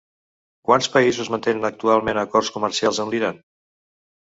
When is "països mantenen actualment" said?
0.95-2.23